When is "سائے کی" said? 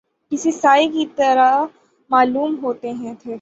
0.53-1.05